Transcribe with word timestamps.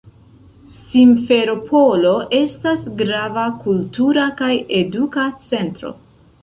Simferopolo 0.77 2.13
estas 2.39 2.89
grava 3.03 3.47
kultura 3.67 4.27
kaj 4.43 4.53
eduka 4.83 5.33
centro. 5.53 5.99